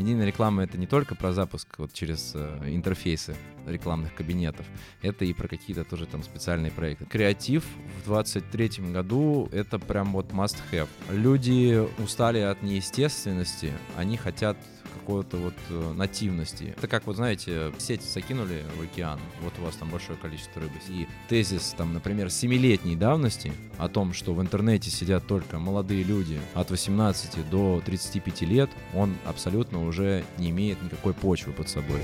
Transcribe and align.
Медийная 0.00 0.24
реклама— 0.24 0.62
это 0.64 0.78
не 0.78 0.86
только 0.86 1.14
про 1.14 1.34
запуск 1.34 1.68
вот 1.76 1.92
через 1.92 2.32
э, 2.34 2.58
интерфейсы 2.68 3.36
рекламных 3.66 4.14
кабинетов, 4.14 4.64
это 5.02 5.26
и 5.26 5.34
про 5.34 5.46
какие-то 5.46 5.84
тоже 5.84 6.06
там 6.06 6.22
специальные 6.22 6.72
проекты. 6.72 7.04
Креатив 7.04 7.66
в 8.00 8.06
23 8.06 8.92
году— 8.92 9.50
это 9.52 9.78
прям 9.78 10.14
вот 10.14 10.32
must-have. 10.32 10.88
Люди 11.10 11.86
устали 12.02 12.38
от 12.38 12.62
неестественности, 12.62 13.74
они 13.94 14.16
хотят 14.16 14.56
какой-то 14.90 15.36
вот 15.36 15.54
э, 15.70 15.92
нативности. 15.92 16.74
Это 16.76 16.88
как, 16.88 17.06
вот 17.06 17.16
знаете, 17.16 17.72
сеть 17.78 18.02
закинули 18.02 18.64
в 18.76 18.82
океан, 18.82 19.18
вот 19.42 19.52
у 19.58 19.62
вас 19.62 19.76
там 19.76 19.90
большое 19.90 20.18
количество 20.18 20.60
рыбы. 20.60 20.74
И 20.88 21.06
тезис, 21.28 21.74
там, 21.76 21.94
например, 21.94 22.30
семилетней 22.30 22.96
давности 22.96 23.52
о 23.78 23.88
том, 23.88 24.12
что 24.12 24.34
в 24.34 24.40
интернете 24.40 24.90
сидят 24.90 25.26
только 25.26 25.58
молодые 25.58 26.02
люди 26.02 26.40
от 26.54 26.70
18 26.70 27.48
до 27.50 27.82
35 27.84 28.42
лет, 28.42 28.70
он 28.94 29.16
абсолютно 29.24 29.84
уже 29.84 30.24
не 30.38 30.50
имеет 30.50 30.82
никакой 30.82 31.14
почвы 31.14 31.52
под 31.52 31.68
собой. 31.68 32.00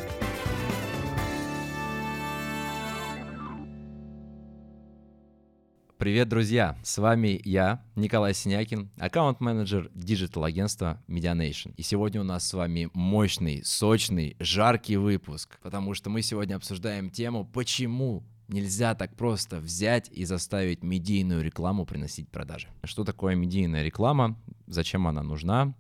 Привет, 6.07 6.29
друзья! 6.29 6.79
С 6.85 6.99
вами 6.99 7.41
я, 7.43 7.83
Николай 7.97 8.33
Синякин, 8.33 8.93
аккаунт-менеджер 8.97 9.91
digital-агентства 9.93 11.03
Medianation. 11.09 11.75
И 11.77 11.83
сегодня 11.83 12.21
у 12.21 12.25
нас 12.25 12.47
с 12.47 12.55
вами 12.55 12.89
мощный, 12.95 13.65
сочный, 13.65 14.37
жаркий 14.39 14.99
выпуск, 14.99 15.59
потому 15.63 15.95
что 15.95 16.09
мы 16.09 16.23
сегодня 16.23 16.55
обсуждаем 16.55 17.11
тему, 17.11 17.45
почему 17.45 18.23
нельзя 18.47 18.95
так 18.95 19.17
просто 19.17 19.59
взять 19.59 20.09
и 20.13 20.25
заставить 20.25 20.85
медийную 20.85 21.43
рекламу 21.43 21.85
приносить 21.85 22.29
продажи. 22.29 22.69
Что 22.85 23.03
такое 23.03 23.35
медийная 23.35 23.83
реклама, 23.83 24.39
зачем 24.69 25.09
она 25.09 25.25
нужна, 25.25 25.75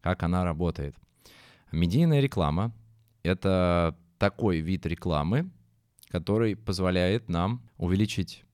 как 0.00 0.22
она 0.22 0.44
работает. 0.44 0.94
Медийная 1.72 2.20
реклама— 2.20 2.72
это 3.24 3.98
такой 4.18 4.60
вид 4.60 4.86
рекламы, 4.86 5.50
который 6.08 6.54
позволяет 6.54 7.28
нам 7.28 7.68
увеличить 7.78 8.44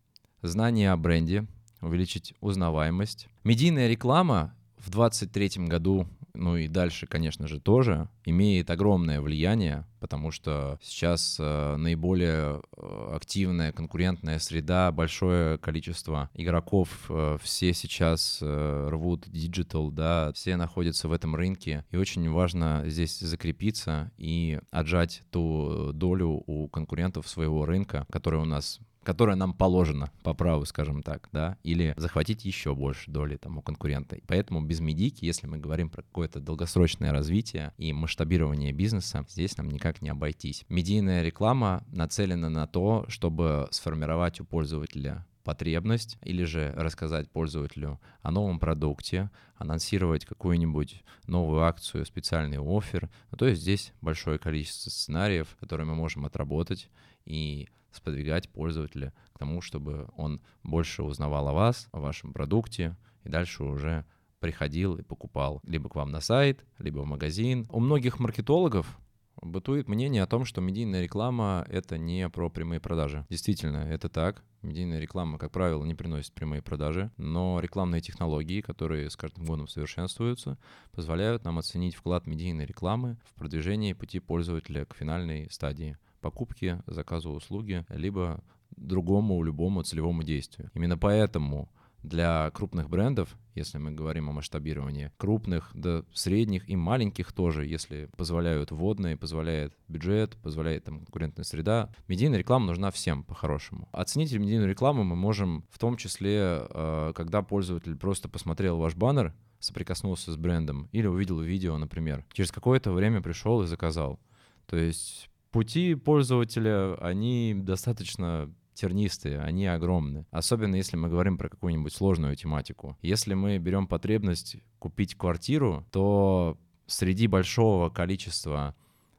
знание 0.42 0.92
о 0.92 0.96
бренде, 0.96 1.46
увеличить 1.80 2.34
узнаваемость. 2.40 3.28
Медийная 3.44 3.88
реклама 3.88 4.54
в 4.78 4.90
2023 4.90 5.66
году, 5.66 6.06
ну 6.34 6.56
и 6.56 6.68
дальше, 6.68 7.06
конечно 7.06 7.48
же, 7.48 7.60
тоже 7.60 8.08
имеет 8.24 8.70
огромное 8.70 9.20
влияние, 9.20 9.86
потому 9.98 10.30
что 10.30 10.78
сейчас 10.82 11.36
э, 11.40 11.76
наиболее 11.76 12.62
э, 12.76 13.12
активная 13.14 13.72
конкурентная 13.72 14.38
среда, 14.38 14.92
большое 14.92 15.58
количество 15.58 16.30
игроков, 16.34 17.06
э, 17.08 17.38
все 17.42 17.74
сейчас 17.74 18.38
э, 18.40 18.88
рвут 18.90 19.28
digital, 19.28 19.90
да, 19.90 20.32
все 20.32 20.56
находятся 20.56 21.08
в 21.08 21.12
этом 21.12 21.34
рынке, 21.34 21.84
и 21.90 21.96
очень 21.96 22.30
важно 22.30 22.84
здесь 22.86 23.18
закрепиться 23.18 24.12
и 24.16 24.60
отжать 24.70 25.22
ту 25.30 25.92
долю 25.92 26.42
у 26.46 26.68
конкурентов 26.68 27.28
своего 27.28 27.66
рынка, 27.66 28.06
который 28.10 28.40
у 28.40 28.44
нас 28.44 28.80
которая 29.08 29.36
нам 29.36 29.54
положена 29.54 30.12
по 30.22 30.34
праву, 30.34 30.66
скажем 30.66 31.02
так, 31.02 31.30
да, 31.32 31.56
или 31.62 31.94
захватить 31.96 32.44
еще 32.44 32.74
больше 32.74 33.10
доли 33.10 33.38
там 33.38 33.56
у 33.56 33.62
конкурента. 33.62 34.16
И 34.16 34.22
поэтому 34.26 34.60
без 34.60 34.80
медики, 34.80 35.24
если 35.24 35.46
мы 35.46 35.56
говорим 35.56 35.88
про 35.88 36.02
какое-то 36.02 36.40
долгосрочное 36.40 37.10
развитие 37.10 37.72
и 37.78 37.94
масштабирование 37.94 38.70
бизнеса, 38.70 39.24
здесь 39.26 39.56
нам 39.56 39.70
никак 39.70 40.02
не 40.02 40.10
обойтись. 40.10 40.66
Медийная 40.68 41.22
реклама 41.22 41.84
нацелена 41.90 42.50
на 42.50 42.66
то, 42.66 43.06
чтобы 43.08 43.66
сформировать 43.70 44.40
у 44.40 44.44
пользователя 44.44 45.24
потребность 45.42 46.18
или 46.20 46.44
же 46.44 46.74
рассказать 46.76 47.30
пользователю 47.30 47.98
о 48.20 48.30
новом 48.30 48.60
продукте, 48.60 49.30
анонсировать 49.56 50.26
какую-нибудь 50.26 51.02
новую 51.26 51.62
акцию, 51.62 52.04
специальный 52.04 52.58
офер. 52.58 53.08
Ну, 53.30 53.38
то 53.38 53.46
есть 53.46 53.62
здесь 53.62 53.94
большое 54.02 54.38
количество 54.38 54.90
сценариев, 54.90 55.56
которые 55.58 55.86
мы 55.86 55.94
можем 55.94 56.26
отработать 56.26 56.90
и 57.28 57.68
сподвигать 57.92 58.48
пользователя 58.48 59.12
к 59.32 59.38
тому, 59.38 59.60
чтобы 59.60 60.08
он 60.16 60.40
больше 60.62 61.02
узнавал 61.02 61.48
о 61.48 61.52
вас, 61.52 61.88
о 61.92 62.00
вашем 62.00 62.32
продукте, 62.32 62.96
и 63.24 63.28
дальше 63.28 63.64
уже 63.64 64.04
приходил 64.40 64.96
и 64.96 65.02
покупал 65.02 65.60
либо 65.64 65.88
к 65.88 65.94
вам 65.94 66.10
на 66.10 66.20
сайт, 66.20 66.64
либо 66.78 67.00
в 67.00 67.06
магазин. 67.06 67.66
У 67.70 67.80
многих 67.80 68.18
маркетологов 68.18 68.98
бытует 69.42 69.88
мнение 69.88 70.22
о 70.22 70.26
том, 70.26 70.44
что 70.44 70.60
медийная 70.60 71.02
реклама— 71.02 71.66
это 71.68 71.98
не 71.98 72.28
про 72.28 72.50
прямые 72.50 72.80
продажи. 72.80 73.26
Действительно, 73.28 73.78
это 73.78 74.08
так. 74.08 74.44
Медийная 74.62 74.98
реклама, 74.98 75.38
как 75.38 75.52
правило, 75.52 75.84
не 75.84 75.94
приносит 75.94 76.32
прямые 76.32 76.62
продажи, 76.62 77.12
но 77.16 77.60
рекламные 77.60 78.00
технологии, 78.00 78.60
которые 78.60 79.08
с 79.08 79.16
каждым 79.16 79.44
годом 79.44 79.68
совершенствуются, 79.68 80.58
позволяют 80.92 81.44
нам 81.44 81.58
оценить 81.58 81.94
вклад 81.94 82.26
медийной 82.26 82.66
рекламы 82.66 83.18
в 83.24 83.34
продвижение 83.34 83.94
пути 83.94 84.18
пользователя 84.18 84.84
к 84.84 84.94
финальной 84.94 85.48
стадии 85.50 85.96
покупки, 86.28 86.82
заказу 86.86 87.30
услуги, 87.30 87.86
либо 87.88 88.44
другому 88.76 89.42
любому 89.42 89.82
целевому 89.82 90.22
действию. 90.22 90.70
Именно 90.74 90.98
поэтому 90.98 91.70
для 92.02 92.50
крупных 92.50 92.88
брендов, 92.90 93.36
если 93.54 93.78
мы 93.78 93.90
говорим 93.90 94.28
о 94.28 94.32
масштабировании, 94.32 95.10
крупных, 95.16 95.70
да 95.74 96.04
средних 96.12 96.68
и 96.68 96.76
маленьких 96.76 97.32
тоже, 97.32 97.66
если 97.66 98.08
позволяют 98.16 98.70
вводные, 98.70 99.16
позволяет 99.16 99.74
бюджет, 99.88 100.36
позволяет 100.42 100.84
там 100.84 100.98
конкурентная 100.98 101.44
среда, 101.44 101.90
медийная 102.06 102.38
реклама 102.38 102.66
нужна 102.66 102.90
всем 102.90 103.24
по-хорошему. 103.24 103.88
Оценить 103.92 104.32
медийную 104.32 104.68
рекламу 104.68 105.02
мы 105.02 105.16
можем 105.16 105.64
в 105.70 105.78
том 105.78 105.96
числе, 105.96 106.66
э, 106.70 107.12
когда 107.16 107.42
пользователь 107.42 107.96
просто 107.96 108.28
посмотрел 108.28 108.76
ваш 108.76 108.94
баннер, 108.94 109.34
соприкоснулся 109.58 110.32
с 110.32 110.36
брендом 110.36 110.88
или 110.92 111.06
увидел 111.06 111.40
видео, 111.40 111.78
например. 111.78 112.24
Через 112.32 112.52
какое-то 112.52 112.92
время 112.92 113.20
пришел 113.20 113.62
и 113.62 113.66
заказал. 113.66 114.20
То 114.66 114.76
есть 114.76 115.30
пути 115.50 115.94
пользователя, 115.94 116.94
они 116.96 117.54
достаточно 117.56 118.52
тернистые, 118.74 119.40
они 119.40 119.66
огромны. 119.66 120.26
Особенно 120.30 120.76
если 120.76 120.96
мы 120.96 121.08
говорим 121.08 121.36
про 121.36 121.48
какую-нибудь 121.48 121.92
сложную 121.92 122.36
тематику. 122.36 122.96
Если 123.02 123.34
мы 123.34 123.58
берем 123.58 123.88
потребность 123.88 124.56
купить 124.78 125.16
квартиру, 125.16 125.84
то 125.90 126.56
среди 126.86 127.26
большого 127.26 127.90
количества 127.90 128.76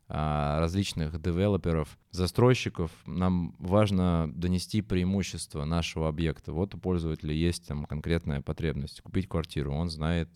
а, 0.08 0.60
различных 0.60 1.22
девелоперов, 1.22 2.00
застройщиков, 2.12 2.92
нам 3.06 3.56
важно 3.60 4.32
донести 4.34 4.82
преимущество 4.82 5.66
нашего 5.66 6.08
объекта. 6.08 6.52
Вот 6.52 6.74
у 6.74 6.80
пользователя 6.80 7.34
есть 7.34 7.68
там 7.68 7.86
конкретная 7.86 8.42
потребность 8.42 9.02
купить 9.02 9.28
квартиру, 9.28 9.74
он 9.74 9.90
знает 9.90 10.30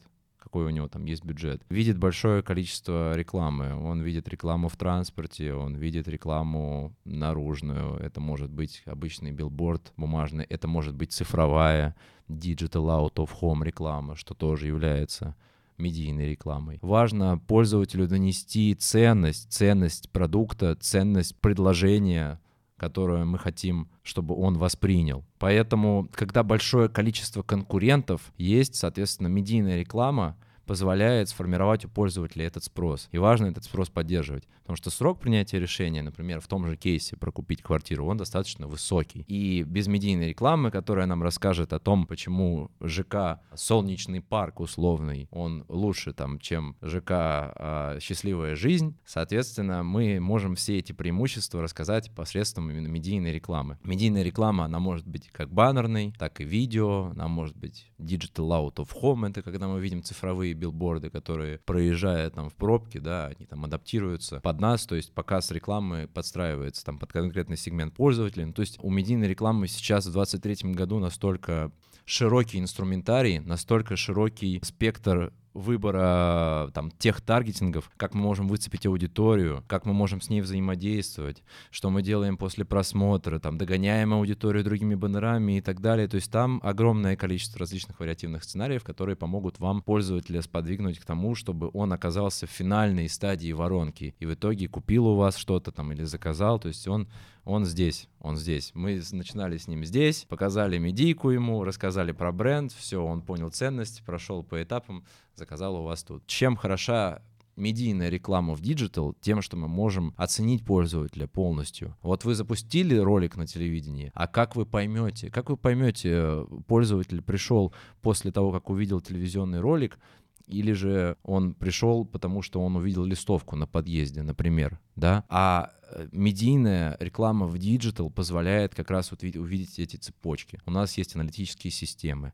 какой 0.54 0.66
у 0.68 0.70
него 0.70 0.88
там 0.88 1.06
есть 1.06 1.26
бюджет. 1.26 1.64
Видит 1.70 1.98
большое 1.98 2.44
количество 2.44 3.16
рекламы. 3.18 3.74
Он 3.74 4.04
видит 4.04 4.28
рекламу 4.28 4.70
в 4.70 4.78
транспорте, 4.78 5.56
он 5.56 5.76
видит 5.76 6.08
рекламу 6.08 6.94
наружную. 7.06 7.96
Это 7.96 8.22
может 8.22 8.52
быть 8.52 8.84
обычный 8.86 9.32
билборд 9.32 9.92
бумажный, 9.98 10.46
это 10.48 10.68
может 10.68 10.94
быть 10.94 11.12
цифровая 11.12 11.96
digital 12.30 12.86
out 12.86 13.16
of 13.16 13.32
home 13.42 13.64
реклама, 13.66 14.16
что 14.16 14.36
тоже 14.36 14.68
является 14.68 15.36
медийной 15.80 16.30
рекламой. 16.30 16.78
Важно 16.84 17.40
пользователю 17.40 18.08
донести 18.08 18.76
ценность, 18.76 19.52
ценность 19.52 20.12
продукта, 20.12 20.76
ценность 20.76 21.36
предложения, 21.42 22.40
которую 22.78 23.26
мы 23.26 23.38
хотим, 23.38 23.90
чтобы 24.02 24.36
он 24.36 24.58
воспринял. 24.58 25.24
Поэтому, 25.40 26.10
когда 26.14 26.44
большое 26.44 26.90
количество 26.90 27.44
конкурентов 27.44 28.34
есть, 28.38 28.76
соответственно, 28.76 29.28
медийная 29.28 29.80
реклама— 29.80 30.38
позволяет 30.74 31.30
сформировать 31.30 31.86
у 31.86 31.88
пользователя 31.88 32.48
этот 32.48 32.64
спрос. 32.64 33.08
И 33.12 33.20
важно 33.20 33.46
этот 33.46 33.64
спрос 33.64 33.92
поддерживать. 33.92 34.48
Потому 34.64 34.76
что 34.76 34.90
срок 34.90 35.20
принятия 35.20 35.60
решения, 35.60 36.02
например, 36.02 36.40
в 36.40 36.48
том 36.48 36.66
же 36.66 36.78
кейсе 36.78 37.16
про 37.16 37.32
купить 37.32 37.62
квартиру, 37.62 38.08
он 38.08 38.18
достаточно 38.18 38.66
высокий. 38.66 39.24
И 39.28 39.62
без 39.62 39.86
медийной 39.86 40.30
рекламы, 40.30 40.72
которая 40.72 41.06
нам 41.06 41.22
расскажет 41.22 41.74
о 41.74 41.80
том, 41.80 42.08
почему 42.08 42.72
ЖК 42.82 43.40
«Солнечный 43.54 44.20
парк» 44.22 44.62
условный, 44.62 45.28
он 45.30 45.64
лучше, 45.68 46.12
там, 46.12 46.40
чем 46.40 46.76
ЖК 46.82 47.12
а, 47.12 47.98
«Счастливая 48.00 48.56
жизнь», 48.56 48.98
соответственно, 49.06 49.84
мы 49.84 50.20
можем 50.20 50.56
все 50.56 50.80
эти 50.80 50.92
преимущества 50.92 51.62
рассказать 51.62 52.10
посредством 52.16 52.72
именно 52.72 52.88
медийной 52.88 53.32
рекламы. 53.32 53.78
Медийная 53.84 54.24
реклама, 54.24 54.66
она 54.66 54.80
может 54.80 55.06
быть 55.06 55.28
как 55.28 55.52
баннерной, 55.54 56.16
так 56.18 56.42
и 56.42 56.46
видео, 56.46 57.12
она 57.12 57.28
может 57.28 57.56
быть 57.56 57.92
digital 58.00 58.50
out 58.50 58.76
of 58.78 58.90
home, 59.00 59.30
это 59.30 59.44
когда 59.44 59.68
мы 59.68 59.80
видим 59.80 60.02
цифровые 60.02 60.56
билборды, 60.64 61.10
которые, 61.10 61.60
проезжая 61.60 62.30
там 62.30 62.50
в 62.50 62.56
пробке, 62.56 63.00
да, 63.00 63.28
они 63.28 63.46
там 63.46 63.66
адаптируются 63.66 64.40
под 64.40 64.60
нас, 64.60 64.86
то 64.86 64.96
есть 64.96 65.14
показ 65.14 65.52
рекламы 65.52 66.10
подстраивается 66.14 66.86
там 66.86 66.98
под 66.98 67.12
конкретный 67.12 67.58
сегмент 67.58 67.94
пользователей. 67.94 68.46
Ну, 68.46 68.54
то 68.54 68.62
есть 68.62 68.78
у 68.82 68.90
медийной 68.90 69.28
рекламы 69.28 69.68
сейчас 69.68 70.06
в 70.06 70.14
2023 70.14 70.74
году 70.74 71.00
настолько 71.00 71.72
широкий 72.06 72.60
инструментарий, 72.60 73.40
настолько 73.40 73.96
широкий 73.96 74.60
спектр 74.64 75.34
выбора 75.54 76.72
там 76.74 76.92
тех 76.92 77.22
таргетингов, 77.22 77.92
как 77.98 78.14
мы 78.14 78.22
можем 78.22 78.48
выцепить 78.48 78.86
аудиторию, 78.86 79.64
как 79.68 79.86
мы 79.86 79.94
можем 79.94 80.22
с 80.22 80.30
ней 80.30 80.42
взаимодействовать, 80.42 81.44
что 81.72 81.90
мы 81.90 82.02
делаем 82.02 82.38
после 82.38 82.66
просмотра, 82.66 83.40
там 83.40 83.58
догоняем 83.58 84.14
аудиторию 84.14 84.64
другими 84.64 84.96
баннерами 84.96 85.58
и 85.58 85.62
так 85.62 85.82
далее. 85.82 86.08
То 86.08 86.16
есть 86.16 86.32
там 86.32 86.60
огромное 86.64 87.16
количество 87.16 87.60
различных 87.60 88.00
вариативных 88.00 88.44
сценариев, 88.44 88.84
которые 88.84 89.16
помогут 89.16 89.60
вам 89.60 89.82
пользователя 89.82 90.42
сподвигнуть 90.42 91.00
к 91.00 91.06
тому, 91.06 91.36
чтобы 91.36 91.70
он 91.74 91.94
оказался 91.94 92.48
в 92.48 92.52
финальной 92.52 93.10
стадии 93.10 93.52
воронки 93.52 94.16
и 94.20 94.26
в 94.26 94.34
итоге 94.34 94.68
купил 94.68 95.08
у 95.08 95.16
вас 95.16 95.38
что-то 95.38 95.72
там 95.72 95.92
или 95.92 96.04
заказал. 96.04 96.60
То 96.60 96.68
есть 96.68 96.88
он 96.88 97.08
он 97.46 97.66
здесь, 97.66 98.08
он 98.22 98.38
здесь. 98.38 98.72
Мы 98.74 99.02
начинали 99.12 99.58
с 99.58 99.68
ним 99.68 99.84
здесь, 99.84 100.24
показали 100.30 100.78
медийку 100.78 101.30
ему, 101.30 101.66
рассказали 101.66 102.14
про 102.14 102.32
бренд, 102.32 102.72
все, 102.72 103.04
он 103.04 103.22
понял 103.22 103.50
ценность, 103.50 104.02
прошел 104.06 104.44
по 104.44 104.64
этапам, 104.64 105.04
заказал 105.36 105.76
у 105.76 105.84
вас 105.84 106.04
тут. 106.04 106.26
Чем 106.28 106.56
хороша 106.56 107.22
медийная 107.56 108.10
реклама 108.10 108.56
в 108.56 108.62
digital 108.62 109.14
тем, 109.22 109.42
что 109.42 109.58
мы 109.58 109.68
можем 109.68 110.14
оценить 110.18 110.66
пользователя 110.66 111.28
полностью. 111.28 111.96
Вот 112.02 112.26
вы 112.26 112.36
запустили 112.36 112.96
ролик 112.96 113.36
на 113.36 113.48
телевидении, 113.48 114.12
а 114.16 114.28
как 114.28 114.56
вы 114.56 114.66
поймете, 114.66 115.30
как 115.30 115.50
вы 115.50 115.58
поймете, 115.58 116.46
пользователь 116.68 117.22
пришел 117.22 117.74
после 118.02 118.32
того, 118.32 118.52
как 118.52 118.70
увидел 118.70 119.02
телевизионный 119.02 119.60
ролик, 119.60 120.00
или 120.48 120.74
же 120.74 121.18
он 121.24 121.54
пришел, 121.54 122.06
потому 122.06 122.42
что 122.42 122.62
он 122.62 122.76
увидел 122.76 123.06
листовку 123.06 123.56
на 123.56 123.66
подъезде, 123.66 124.24
например, 124.24 124.80
да, 124.96 125.24
а 125.30 125.72
э, 125.90 126.10
медийная 126.12 126.98
реклама 127.00 127.48
в 127.48 127.58
digital 127.58 128.10
позволяет 128.10 128.76
как 128.76 128.92
раз 128.92 129.12
вот 129.12 129.24
увидеть 129.24 129.80
эти 129.80 129.96
цепочки. 129.96 130.60
У 130.66 130.72
нас 130.72 130.98
есть 130.98 131.16
аналитические 131.16 131.72
системы, 131.72 132.34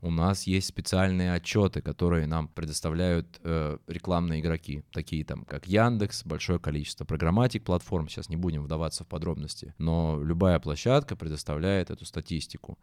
у 0.00 0.10
нас 0.10 0.46
есть 0.46 0.68
специальные 0.68 1.32
отчеты, 1.32 1.82
которые 1.82 2.26
нам 2.26 2.48
предоставляют 2.48 3.40
э, 3.42 3.78
рекламные 3.88 4.40
игроки, 4.40 4.84
такие 4.92 5.24
там, 5.24 5.44
как 5.44 5.66
Яндекс, 5.66 6.24
большое 6.24 6.60
количество 6.60 7.04
программатик 7.04 7.64
платформ, 7.64 8.08
сейчас 8.08 8.28
не 8.28 8.36
будем 8.36 8.62
вдаваться 8.62 9.02
в 9.02 9.08
подробности, 9.08 9.74
но 9.78 10.20
любая 10.22 10.60
площадка 10.60 11.16
предоставляет 11.16 11.90
эту 11.90 12.04
статистику. 12.04 12.78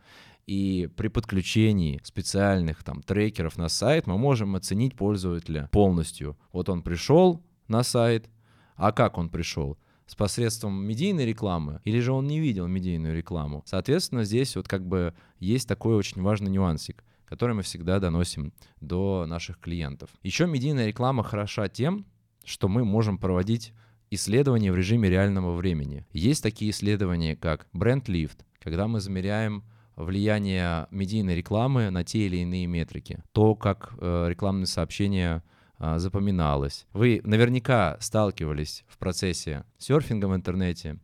И 0.45 0.89
при 0.97 1.07
подключении 1.07 2.01
специальных 2.03 2.83
там 2.83 3.01
трекеров 3.01 3.57
на 3.57 3.69
сайт 3.69 4.07
мы 4.07 4.17
можем 4.17 4.55
оценить 4.55 4.95
пользователя 4.95 5.69
полностью. 5.71 6.37
Вот 6.51 6.67
он 6.67 6.81
пришел 6.81 7.41
на 7.69 7.83
сайт, 7.83 8.29
а 8.75 8.91
как 8.91 9.17
он 9.17 9.29
пришел? 9.29 9.77
с 10.07 10.13
посредством 10.13 10.85
медийной 10.85 11.25
рекламы, 11.25 11.81
или 11.83 11.99
же 11.99 12.11
он 12.11 12.27
не 12.27 12.39
видел 12.39 12.67
медийную 12.67 13.15
рекламу. 13.15 13.63
Соответственно, 13.65 14.23
здесь 14.23 14.55
вот 14.55 14.67
как 14.67 14.85
бы 14.85 15.15
есть 15.39 15.67
такой 15.67 15.95
очень 15.95 16.21
важный 16.21 16.51
нюансик 16.51 17.03
который 17.25 17.55
мы 17.55 17.61
всегда 17.61 17.99
доносим 17.99 18.53
до 18.81 19.25
наших 19.27 19.59
клиентов. 19.59 20.09
Еще 20.23 20.47
медийная 20.47 20.87
реклама 20.87 21.23
хороша 21.23 21.67
тем, 21.67 22.05
что 22.43 22.67
мы 22.67 22.85
можем 22.85 23.17
проводить 23.17 23.73
исследования 24.11 24.71
в 24.71 24.75
режиме 24.75 25.09
реального 25.09 25.55
времени. 25.55 26.05
Есть 26.11 26.43
такие 26.43 26.71
исследования, 26.71 27.35
как 27.35 27.67
бренд 27.73 28.07
лифт, 28.07 28.45
когда 28.59 28.87
мы 28.87 28.99
замеряем 28.99 29.63
влияние 29.95 30.87
медийной 30.91 31.35
рекламы 31.35 31.89
на 31.89 32.03
те 32.03 32.25
или 32.25 32.37
иные 32.37 32.67
метрики, 32.67 33.23
то, 33.31 33.55
как 33.55 33.93
э, 33.97 34.27
рекламные 34.29 34.67
сообщения 34.67 35.43
а, 35.77 35.99
запоминалось. 35.99 36.85
Вы 36.93 37.21
наверняка 37.23 37.97
сталкивались 37.99 38.85
в 38.87 38.97
процессе 38.97 39.65
серфинга 39.77 40.27
в 40.27 40.35
интернете, 40.35 40.99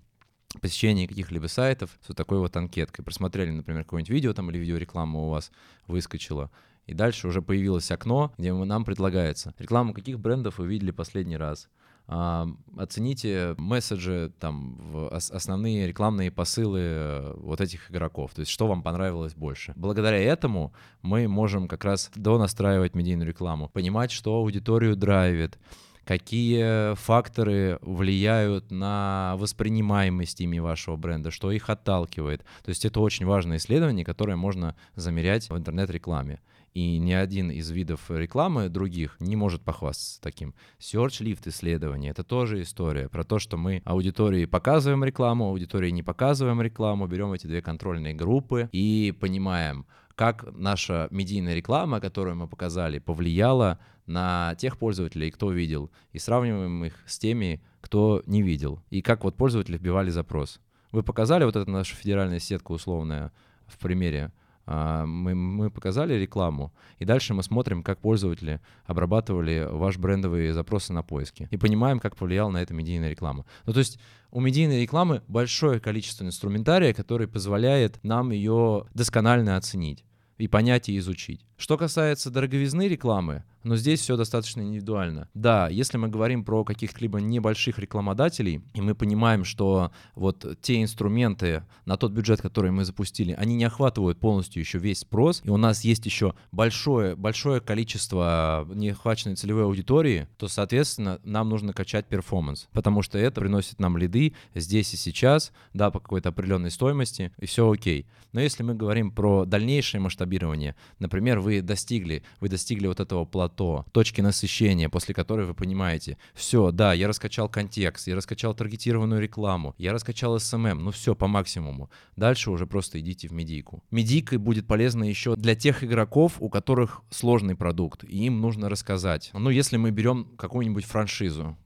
посещения 0.59 1.07
каких-либо 1.07 1.47
сайтов 1.47 1.97
с 2.03 2.09
вот 2.09 2.17
такой 2.17 2.39
вот 2.39 2.55
анкеткой. 2.55 3.05
Просмотрели, 3.05 3.51
например, 3.51 3.83
какое-нибудь 3.83 4.09
видео 4.09 4.33
там 4.33 4.49
или 4.49 4.57
видеореклама 4.57 5.19
у 5.19 5.29
вас 5.29 5.51
выскочила, 5.87 6.51
и 6.85 6.93
дальше 6.93 7.27
уже 7.27 7.41
появилось 7.41 7.91
окно, 7.91 8.33
где 8.37 8.53
нам 8.53 8.83
предлагается 8.83 9.53
рекламу 9.59 9.93
каких 9.93 10.19
брендов 10.19 10.57
вы 10.57 10.67
видели 10.67 10.91
последний 10.91 11.37
раз, 11.37 11.69
а, 12.07 12.47
оцените 12.77 13.55
месседжи, 13.57 14.33
там, 14.39 15.07
основные 15.11 15.87
рекламные 15.87 16.31
посылы 16.31 16.79
э, 16.81 17.33
вот 17.37 17.61
этих 17.61 17.89
игроков, 17.89 18.33
то 18.33 18.41
есть 18.41 18.51
что 18.51 18.67
вам 18.67 18.83
понравилось 18.83 19.33
больше. 19.33 19.73
Благодаря 19.77 20.17
этому 20.17 20.73
мы 21.01 21.29
можем 21.29 21.69
как 21.69 21.85
раз 21.85 22.11
донастраивать 22.15 22.95
медийную 22.95 23.29
рекламу, 23.29 23.69
понимать, 23.69 24.11
что 24.11 24.35
аудиторию 24.35 24.97
драйвит, 24.97 25.57
какие 26.05 26.95
факторы 26.95 27.79
влияют 27.81 28.71
на 28.71 29.35
воспринимаемость 29.37 30.41
ими 30.41 30.59
вашего 30.59 30.95
бренда, 30.95 31.31
что 31.31 31.51
их 31.51 31.69
отталкивает. 31.69 32.43
То 32.63 32.69
есть 32.69 32.85
это 32.85 32.99
очень 32.99 33.25
важное 33.25 33.57
исследование, 33.57 34.05
которое 34.05 34.35
можно 34.35 34.75
замерять 34.95 35.49
в 35.49 35.57
интернет-рекламе. 35.57 36.41
И 36.73 36.99
ни 36.99 37.11
один 37.11 37.51
из 37.51 37.69
видов 37.69 38.09
рекламы 38.09 38.69
других 38.69 39.17
не 39.19 39.35
может 39.35 39.61
похвастаться 39.61 40.21
таким. 40.21 40.55
Search 40.79 41.21
Lift 41.21 41.49
исследование— 41.49 42.11
это 42.11 42.23
тоже 42.23 42.61
история 42.61 43.09
про 43.09 43.25
то, 43.25 43.39
что 43.39 43.57
мы 43.57 43.81
аудитории 43.83 44.45
показываем 44.45 45.03
рекламу, 45.03 45.49
аудитории 45.49 45.89
не 45.89 46.01
показываем 46.01 46.61
рекламу, 46.61 47.07
берем 47.07 47.33
эти 47.33 47.45
две 47.45 47.61
контрольные 47.61 48.13
группы 48.13 48.69
и 48.71 49.13
понимаем, 49.19 49.85
как 50.15 50.45
наша 50.53 51.09
медийная 51.11 51.55
реклама, 51.55 51.99
которую 51.99 52.37
мы 52.37 52.47
показали, 52.47 52.99
повлияла 52.99 53.79
на 54.11 54.55
тех 54.55 54.77
пользователей, 54.77 55.31
кто 55.31 55.51
видел, 55.51 55.91
и 56.11 56.19
сравниваем 56.19 56.85
их 56.85 56.93
с 57.05 57.17
теми, 57.19 57.61
кто 57.81 58.21
не 58.25 58.41
видел, 58.41 58.81
и 58.89 59.01
как 59.01 59.23
вот 59.23 59.35
пользователи 59.35 59.77
вбивали 59.77 60.09
запрос. 60.09 60.59
Вы 60.91 61.03
показали 61.03 61.43
вот 61.43 61.55
эта 61.55 61.69
наша 61.69 61.95
федеральная 61.95 62.39
сетка 62.39 62.71
условная 62.71 63.31
в 63.67 63.77
примере, 63.77 64.31
а, 64.65 65.05
мы, 65.05 65.33
мы 65.33 65.71
показали 65.71 66.13
рекламу, 66.13 66.73
и 66.99 67.05
дальше 67.05 67.33
мы 67.33 67.43
смотрим, 67.43 67.83
как 67.83 67.99
пользователи 67.99 68.61
обрабатывали 68.85 69.67
ваш 69.69 69.97
брендовые 69.97 70.53
запросы 70.53 70.93
на 70.93 71.03
поиске, 71.03 71.47
и 71.51 71.57
понимаем, 71.57 71.99
как 71.99 72.15
повлияла 72.15 72.51
на 72.51 72.61
это 72.61 72.73
медийная 72.73 73.09
реклама. 73.09 73.45
Ну, 73.65 73.73
то 73.73 73.79
есть 73.79 73.99
у 74.29 74.39
медийной 74.39 74.81
рекламы 74.81 75.23
большое 75.27 75.79
количество 75.79 76.23
инструментария, 76.23 76.93
который 76.93 77.27
позволяет 77.27 78.01
нам 78.03 78.31
ее 78.31 78.85
досконально 78.93 79.57
оценить 79.57 80.05
и 80.37 80.47
понять 80.47 80.89
и 80.89 80.97
изучить. 80.97 81.45
Что 81.61 81.77
касается 81.77 82.31
дороговизны 82.31 82.87
рекламы, 82.87 83.43
но 83.63 83.75
здесь 83.75 83.99
все 83.99 84.17
достаточно 84.17 84.61
индивидуально. 84.61 85.29
Да, 85.35 85.69
если 85.69 85.97
мы 85.97 86.07
говорим 86.07 86.43
про 86.43 86.63
каких-либо 86.63 87.21
небольших 87.21 87.77
рекламодателей, 87.77 88.63
и 88.73 88.81
мы 88.81 88.95
понимаем, 88.95 89.43
что 89.43 89.91
вот 90.15 90.43
те 90.63 90.81
инструменты 90.81 91.63
на 91.85 91.97
тот 91.97 92.13
бюджет, 92.13 92.41
который 92.41 92.71
мы 92.71 92.83
запустили, 92.83 93.33
они 93.33 93.53
не 93.53 93.65
охватывают 93.65 94.19
полностью 94.19 94.59
еще 94.59 94.79
весь 94.79 95.01
спрос, 95.01 95.41
и 95.43 95.51
у 95.51 95.57
нас 95.57 95.83
есть 95.83 96.03
еще 96.03 96.33
большое, 96.51 97.15
большое 97.15 97.61
количество 97.61 98.67
неохваченной 98.73 99.35
целевой 99.35 99.65
аудитории, 99.65 100.27
то, 100.37 100.47
соответственно, 100.47 101.19
нам 101.23 101.49
нужно 101.49 101.73
качать 101.73 102.07
перформанс, 102.07 102.69
потому 102.71 103.03
что 103.03 103.19
это 103.19 103.39
приносит 103.39 103.79
нам 103.79 103.97
лиды 103.97 104.33
здесь 104.55 104.95
и 104.95 104.97
сейчас, 104.97 105.51
да, 105.75 105.91
по 105.91 105.99
какой-то 105.99 106.29
определенной 106.29 106.71
стоимости, 106.71 107.31
и 107.37 107.45
все 107.45 107.69
окей. 107.69 108.07
Но 108.31 108.41
если 108.41 108.63
мы 108.63 108.73
говорим 108.73 109.11
про 109.11 109.45
дальнейшее 109.45 110.01
масштабирование, 110.01 110.75
например, 110.97 111.39
вы 111.39 111.50
достигли, 111.59 112.23
вы 112.39 112.47
достигли 112.47 112.87
вот 112.87 113.01
этого 113.01 113.25
плато, 113.25 113.85
точки 113.91 114.21
насыщения, 114.21 114.87
после 114.87 115.13
которой 115.13 115.45
вы 115.45 115.53
понимаете, 115.53 116.17
все, 116.33 116.71
да, 116.71 116.93
я 116.93 117.09
раскачал 117.09 117.49
контекст, 117.49 118.07
я 118.07 118.15
раскачал 118.15 118.53
таргетированную 118.53 119.21
рекламу, 119.21 119.75
я 119.77 119.91
раскачал 119.91 120.37
SMM, 120.37 120.75
ну 120.75 120.91
все, 120.91 121.15
по 121.15 121.27
максимуму. 121.27 121.89
Дальше 122.15 122.51
уже 122.51 122.65
просто 122.65 122.99
идите 123.01 123.27
в 123.27 123.33
медийку. 123.33 123.83
Медийка 123.91 124.39
будет 124.39 124.67
полезна 124.67 125.03
еще 125.03 125.35
для 125.35 125.55
тех 125.55 125.83
игроков, 125.83 126.37
у 126.39 126.49
которых 126.49 127.01
сложный 127.09 127.55
продукт, 127.55 128.05
и 128.05 128.25
им 128.25 128.39
нужно 128.39 128.69
рассказать. 128.69 129.31
Ну, 129.33 129.49
если 129.49 129.75
мы 129.75 129.91
берем 129.91 130.29
какую-нибудь 130.37 130.85
франшизу, 130.85 131.57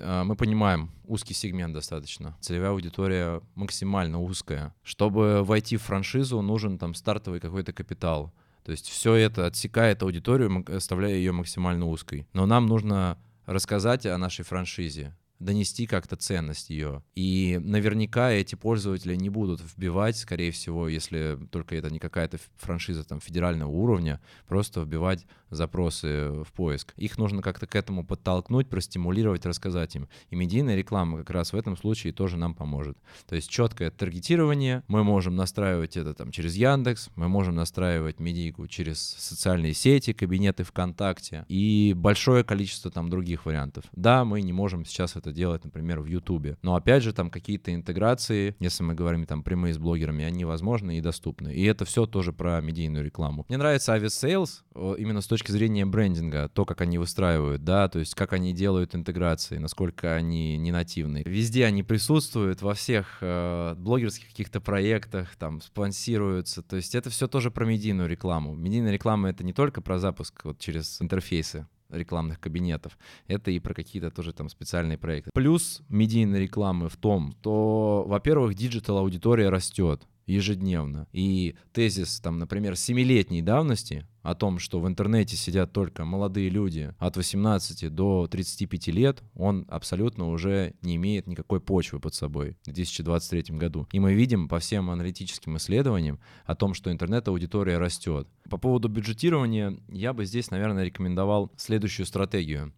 а, 0.00 0.24
мы 0.24 0.36
понимаем, 0.36 0.90
узкий 1.04 1.34
сегмент 1.34 1.74
достаточно. 1.74 2.36
Целевая 2.40 2.70
аудитория 2.70 3.40
максимально 3.54 4.20
узкая. 4.20 4.74
Чтобы 4.82 5.42
войти 5.44 5.76
в 5.76 5.82
франшизу, 5.82 6.40
нужен 6.40 6.78
там 6.78 6.94
стартовый 6.94 7.40
какой-то 7.40 7.72
капитал. 7.72 8.32
То 8.64 8.72
есть 8.72 8.88
все 8.88 9.14
это 9.14 9.46
отсекает 9.46 10.02
аудиторию, 10.02 10.64
оставляя 10.74 11.14
ее 11.14 11.32
максимально 11.32 11.86
узкой. 11.86 12.26
Но 12.32 12.46
нам 12.46 12.66
нужно 12.66 13.18
рассказать 13.46 14.06
о 14.06 14.16
нашей 14.16 14.44
франшизе, 14.44 15.14
донести 15.38 15.86
как-то 15.86 16.16
ценность 16.16 16.70
ее. 16.70 17.02
И 17.14 17.60
наверняка 17.62 18.30
эти 18.30 18.54
пользователи 18.54 19.14
не 19.14 19.28
будут 19.28 19.60
вбивать, 19.60 20.16
скорее 20.16 20.50
всего, 20.50 20.88
если 20.88 21.38
только 21.50 21.76
это 21.76 21.90
не 21.90 21.98
какая-то 21.98 22.38
франшиза 22.56 23.04
там 23.04 23.20
федерального 23.20 23.70
уровня, 23.70 24.20
просто 24.46 24.80
вбивать 24.80 25.26
запросы 25.50 26.30
в 26.30 26.52
поиск. 26.52 26.92
Их 26.96 27.18
нужно 27.18 27.42
как-то 27.42 27.66
к 27.66 27.76
этому 27.76 28.04
подтолкнуть, 28.04 28.68
простимулировать, 28.68 29.46
рассказать 29.46 29.94
им. 29.96 30.08
И 30.30 30.36
медийная 30.36 30.76
реклама 30.76 31.18
как 31.18 31.30
раз 31.30 31.52
в 31.52 31.56
этом 31.56 31.76
случае 31.76 32.12
тоже 32.12 32.36
нам 32.36 32.54
поможет. 32.54 32.98
То 33.26 33.36
есть 33.36 33.48
четкое 33.48 33.90
таргетирование, 33.90 34.82
мы 34.88 35.04
можем 35.04 35.36
настраивать 35.36 35.96
это 35.96 36.14
там 36.14 36.30
через 36.30 36.54
Яндекс, 36.56 37.10
мы 37.14 37.28
можем 37.28 37.54
настраивать 37.54 38.20
медийку 38.20 38.66
через 38.66 39.00
социальные 39.00 39.74
сети, 39.74 40.12
кабинеты 40.12 40.64
ВКонтакте 40.64 41.44
и 41.48 41.94
большое 41.96 42.44
количество 42.44 42.90
там 42.90 43.08
других 43.08 43.46
вариантов. 43.46 43.84
Да, 43.92 44.24
мы 44.24 44.42
не 44.42 44.52
можем 44.52 44.84
сейчас 44.84 45.16
это 45.16 45.23
это 45.24 45.32
делать, 45.32 45.64
например, 45.64 46.00
в 46.00 46.06
Ютубе. 46.06 46.58
Но 46.62 46.74
опять 46.74 47.02
же, 47.02 47.12
там 47.12 47.30
какие-то 47.30 47.74
интеграции, 47.74 48.54
если 48.60 48.82
мы 48.82 48.94
говорим 48.94 49.26
там 49.26 49.42
прямые 49.42 49.74
с 49.74 49.78
блогерами, 49.78 50.24
они 50.24 50.44
возможны 50.44 50.98
и 50.98 51.00
доступны. 51.00 51.54
И 51.54 51.64
это 51.64 51.84
все 51.84 52.06
тоже 52.06 52.32
про 52.32 52.60
медийную 52.60 53.04
рекламу. 53.04 53.46
Мне 53.48 53.58
нравится 53.58 53.96
Aviasales 53.96 54.62
именно 54.98 55.20
с 55.20 55.26
точки 55.26 55.50
зрения 55.50 55.86
брендинга, 55.86 56.48
то, 56.48 56.64
как 56.64 56.80
они 56.80 56.98
выстраивают, 56.98 57.64
да, 57.64 57.88
то 57.88 57.98
есть 57.98 58.14
как 58.14 58.32
они 58.32 58.52
делают 58.52 58.94
интеграции, 58.94 59.58
насколько 59.58 60.14
они 60.14 60.56
не 60.56 60.72
нативные. 60.72 61.24
Везде 61.24 61.64
они 61.64 61.82
присутствуют, 61.82 62.60
во 62.62 62.74
всех 62.74 63.18
э, 63.20 63.74
блогерских 63.76 64.28
каких-то 64.28 64.60
проектах, 64.60 65.36
там, 65.36 65.60
спонсируются. 65.60 66.62
То 66.62 66.76
есть 66.76 66.94
это 66.94 67.10
все 67.10 67.28
тоже 67.28 67.50
про 67.50 67.64
медийную 67.64 68.08
рекламу. 68.08 68.54
Медийная 68.54 68.92
реклама— 68.92 69.28
это 69.30 69.44
не 69.44 69.52
только 69.52 69.80
про 69.80 69.98
запуск 69.98 70.44
вот 70.44 70.58
через 70.58 71.00
интерфейсы, 71.00 71.66
рекламных 71.90 72.40
кабинетов. 72.40 72.98
Это 73.26 73.50
и 73.50 73.58
про 73.58 73.74
какие-то 73.74 74.10
тоже 74.10 74.32
там 74.32 74.48
специальные 74.48 74.98
проекты. 74.98 75.30
Плюс 75.34 75.82
медийной 75.88 76.40
рекламы 76.40 76.88
в 76.88 76.96
том, 76.96 77.34
то, 77.42 78.04
во-первых, 78.06 78.54
digital 78.54 78.98
аудитория 78.98 79.48
растет 79.48 80.06
ежедневно. 80.26 81.06
И 81.12 81.56
тезис, 81.72 82.20
там, 82.20 82.38
например, 82.38 82.76
семилетней 82.76 83.42
давности 83.42 84.06
о 84.24 84.34
том, 84.34 84.58
что 84.58 84.80
в 84.80 84.88
интернете 84.88 85.36
сидят 85.36 85.72
только 85.72 86.06
молодые 86.06 86.48
люди 86.48 86.94
от 86.98 87.16
18 87.16 87.94
до 87.94 88.26
35 88.26 88.88
лет, 88.88 89.22
он 89.34 89.66
абсолютно 89.68 90.30
уже 90.30 90.74
не 90.80 90.96
имеет 90.96 91.26
никакой 91.26 91.60
почвы 91.60 92.00
под 92.00 92.14
собой 92.14 92.56
в 92.62 92.64
2023 92.64 93.56
году. 93.56 93.86
И 93.92 94.00
мы 94.00 94.14
видим 94.14 94.48
по 94.48 94.58
всем 94.58 94.90
аналитическим 94.90 95.58
исследованиям 95.58 96.18
о 96.46 96.54
том, 96.54 96.72
что 96.72 96.90
интернет-аудитория 96.90 97.76
растет. 97.76 98.26
По 98.48 98.56
поводу 98.56 98.88
бюджетирования 98.88 99.78
я 99.88 100.14
бы 100.14 100.24
здесь, 100.24 100.50
наверное, 100.50 100.84
рекомендовал 100.84 101.52
следующую 101.58 102.06
стратегию. 102.06 102.72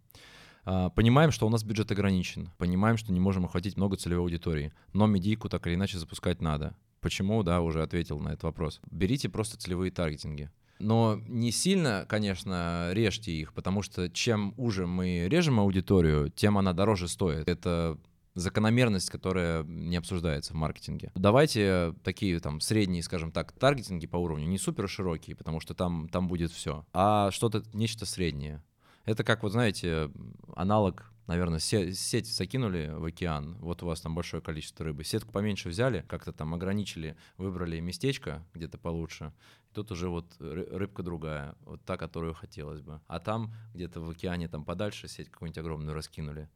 А, 0.65 0.91
понимаем, 0.91 1.31
что 1.31 1.47
у 1.47 1.50
нас 1.50 1.62
бюджет 1.62 1.93
ограничен, 1.93 2.50
понимаем, 2.59 2.97
что 2.97 3.12
не 3.12 3.21
можем 3.21 3.45
охватить 3.45 3.76
много 3.76 3.97
целевой 3.97 4.25
аудитории, 4.25 4.73
но 4.93 5.07
медийку 5.07 5.49
так 5.49 5.65
или 5.69 5.76
иначе 5.76 5.97
запускать 5.97 6.43
надо. 6.43 6.76
Почему, 7.00 7.45
да, 7.45 7.61
уже 7.61 7.85
ответил 7.85 8.19
на 8.19 8.31
этот 8.31 8.43
вопрос. 8.43 8.81
Берите 8.91 9.29
просто 9.29 9.57
целевые 9.57 9.93
таргетинги. 9.93 10.50
Но 10.78 11.21
не 11.26 11.50
сильно, 11.52 12.04
конечно, 12.09 12.90
режьте 12.92 13.33
их, 13.33 13.52
потому 13.52 13.83
что 13.83 14.11
чем 14.11 14.54
уже 14.56 14.87
мы 14.87 15.26
режем 15.28 15.61
аудиторию, 15.61 16.30
тем 16.30 16.59
она 16.59 16.73
дороже 16.73 17.09
стоит. 17.09 17.49
Это 17.49 17.99
закономерность, 18.35 19.11
которая 19.11 19.64
не 19.64 19.97
обсуждается 19.97 20.52
в 20.52 20.56
маркетинге. 20.56 21.11
Давайте 21.14 21.95
такие 22.04 22.38
там 22.38 22.61
средние, 22.61 23.02
скажем 23.02 23.33
так, 23.33 23.52
таргетинги 23.52 24.06
по 24.06 24.18
уровню, 24.18 24.47
не 24.47 24.59
супер 24.59 24.88
широкие, 24.88 25.35
потому 25.35 25.59
что 25.61 25.75
там, 25.75 26.09
там 26.11 26.28
будет 26.28 26.52
все, 26.52 26.85
а 26.92 27.30
что-то, 27.30 27.62
нечто 27.73 28.04
среднее. 28.04 28.62
Это 29.06 29.25
как, 29.25 29.42
вот 29.42 29.52
знаете, 29.52 30.11
аналог 30.54 31.11
наверное, 31.26 31.59
сеть 31.59 32.26
закинули 32.26 32.90
в 32.92 33.04
океан, 33.04 33.56
вот 33.61 33.83
у 33.83 33.87
вас 33.87 34.00
там 34.00 34.14
большое 34.14 34.42
количество 34.42 34.85
рыбы, 34.85 35.04
сетку 35.04 35.33
поменьше 35.33 35.68
взяли, 35.68 36.04
как-то 36.09 36.33
там 36.33 36.54
ограничили, 36.54 37.16
выбрали 37.37 37.80
местечко 37.80 38.45
где-то 38.54 38.78
получше, 38.78 39.33
тут 39.73 39.92
уже 39.92 40.09
вот 40.09 40.37
рыбка 40.40 41.02
другая, 41.02 41.54
вот 41.64 41.85
та, 41.85 41.97
которую 41.97 42.35
хотелось 42.35 42.80
бы. 42.80 43.00
А 43.06 43.21
там 43.21 43.52
где-то 43.75 44.00
в 44.00 44.11
океане 44.11 44.49
там 44.49 44.64
подальше 44.64 45.09
сеть 45.09 45.30
какую-нибудь 45.30 45.59
огромную 45.59 45.95
раскинули. 45.95 46.49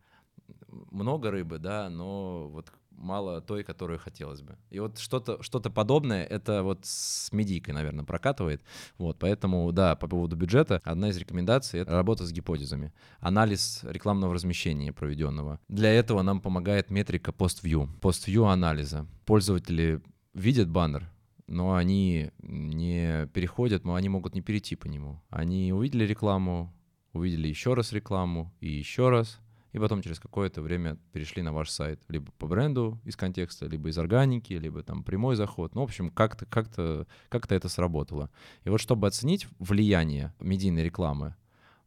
Много 0.68 1.30
рыбы, 1.30 1.58
да, 1.58 1.90
но 1.90 2.48
вот 2.48 2.72
мало 3.00 3.40
той, 3.40 3.64
которую 3.64 3.98
хотелось 3.98 4.42
бы. 4.42 4.56
И 4.70 4.78
вот 4.78 4.98
что-то 4.98 5.42
что 5.42 5.60
подобное, 5.60 6.24
это 6.24 6.62
вот 6.62 6.80
с 6.84 7.32
медийкой, 7.32 7.74
наверное, 7.74 8.04
прокатывает. 8.04 8.62
Вот, 8.98 9.18
поэтому, 9.18 9.70
да, 9.72 9.96
по 9.96 10.06
поводу 10.06 10.36
бюджета, 10.36 10.80
одна 10.84 11.08
из 11.08 11.16
рекомендаций— 11.16 11.80
это 11.80 11.92
работа 11.92 12.26
с 12.26 12.32
гипотезами. 12.32 12.92
Анализ 13.18 13.80
рекламного 13.84 14.34
размещения 14.34 14.92
проведенного. 14.92 15.60
Для 15.68 15.92
этого 15.92 16.22
нам 16.22 16.40
помогает 16.40 16.90
метрика 16.90 17.32
PostView. 17.32 17.88
PostView 18.00 18.50
анализа. 18.50 19.06
Пользователи 19.24 20.00
видят 20.34 20.68
баннер, 20.68 21.10
но 21.46 21.74
они 21.74 22.30
не 22.38 23.26
переходят, 23.28 23.84
но 23.84 23.94
они 23.94 24.08
могут 24.08 24.34
не 24.34 24.42
перейти 24.42 24.76
по 24.76 24.86
нему. 24.86 25.20
Они 25.30 25.72
увидели 25.72 26.04
рекламу, 26.04 26.72
увидели 27.12 27.48
еще 27.48 27.74
раз 27.74 27.92
рекламу 27.92 28.52
и 28.60 28.68
еще 28.68 29.08
раз— 29.08 29.40
и 29.72 29.78
потом 29.78 30.02
через 30.02 30.18
какое-то 30.18 30.62
время 30.62 30.96
перешли 31.12 31.42
на 31.42 31.52
ваш 31.52 31.70
сайт. 31.70 32.00
Либо 32.08 32.32
по 32.32 32.46
бренду 32.46 33.00
из 33.04 33.16
контекста, 33.16 33.66
либо 33.66 33.88
из 33.88 33.98
органики, 33.98 34.52
либо 34.52 34.82
там 34.82 35.04
прямой 35.04 35.36
заход. 35.36 35.74
Ну, 35.74 35.82
в 35.82 35.84
общем, 35.84 36.10
как-то 36.10 36.46
как 36.46 36.68
-то, 36.68 37.06
как 37.28 37.46
-то 37.46 37.54
это 37.54 37.68
сработало. 37.68 38.30
И 38.64 38.70
вот 38.70 38.80
чтобы 38.80 39.06
оценить 39.06 39.46
влияние 39.58 40.32
медийной 40.40 40.82
рекламы, 40.84 41.36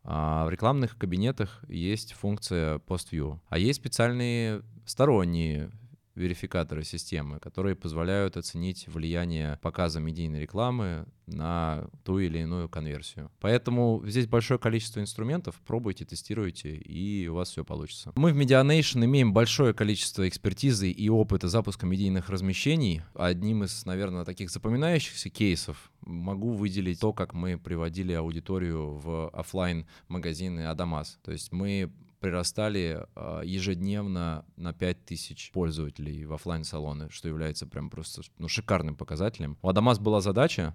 а, 0.04 0.46
в 0.46 0.50
рекламных 0.50 0.98
кабинетах 0.98 1.64
есть 1.68 2.14
функция 2.14 2.80
PostView, 2.80 3.40
а 3.48 3.58
есть 3.58 3.80
специальные 3.80 4.64
сторонние 4.86 5.72
верификаторы 6.16 6.84
системы, 6.84 7.40
которые 7.40 7.76
позволяют 7.76 8.38
оценить 8.38 8.88
влияние 8.88 9.58
показа 9.62 10.00
медийной 10.00 10.42
рекламы 10.42 11.06
на 11.26 11.88
ту 12.04 12.20
или 12.20 12.40
иную 12.40 12.70
конверсию. 12.70 13.32
Поэтому 13.40 14.04
здесь 14.06 14.28
большое 14.28 14.60
количество 14.60 15.00
инструментов, 15.00 15.60
пробуйте, 15.66 16.06
тестируйте, 16.06 16.76
и 16.76 17.28
у 17.28 17.36
вас 17.36 17.50
все 17.50 17.64
получится. 17.64 18.12
Мы 18.16 18.34
в 18.34 18.38
Medianation 18.38 19.04
имеем 19.06 19.34
большое 19.34 19.74
количество 19.74 20.28
экспертизы 20.28 20.92
и 20.92 21.10
опыта 21.10 21.48
запуска 21.48 21.86
медийных 21.86 22.30
размещений. 22.30 23.02
Одним 23.16 23.64
из, 23.64 23.86
наверное, 23.86 24.26
таких 24.26 24.52
запоминающихся 24.52 25.30
кейсов 25.30 25.92
могу 26.02 26.52
выделить 26.52 27.00
то, 27.00 27.14
как 27.14 27.34
мы 27.34 27.58
приводили 27.58 28.14
аудиторию 28.14 28.98
в 28.98 29.30
офлайн 29.30 29.88
магазины 30.08 30.68
Адамас. 30.68 31.18
То 31.24 31.32
есть 31.32 31.52
мы 31.52 31.92
прирастали 32.24 33.06
а, 33.16 33.42
ежедневно 33.42 34.46
на 34.56 34.72
5000 34.72 35.52
пользователей 35.52 36.24
в 36.24 36.34
офлайн 36.34 36.64
салоны 36.64 37.10
что 37.10 37.28
является 37.28 37.68
прям 37.68 37.90
просто 37.90 38.22
ну, 38.38 38.48
шикарным 38.48 38.96
показателем. 38.96 39.58
У 39.62 39.68
Адамас 39.68 40.00
была 40.00 40.22
задача, 40.22 40.74